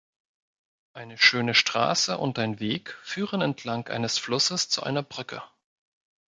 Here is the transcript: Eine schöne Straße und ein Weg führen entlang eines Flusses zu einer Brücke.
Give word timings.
Eine 0.93 1.15
schöne 1.19 1.53
Straße 1.53 2.17
und 2.17 2.39
ein 2.39 2.59
Weg 2.59 2.97
führen 3.03 3.41
entlang 3.41 3.87
eines 3.89 4.17
Flusses 4.17 4.67
zu 4.67 4.81
einer 4.81 5.03
Brücke. 5.03 5.43